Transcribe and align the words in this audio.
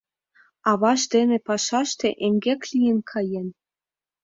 Аваж 0.71 1.01
дене 1.13 1.37
пашаште 1.47 2.07
эҥгек 2.25 2.61
лийын 2.71 2.99
каен. 3.11 3.47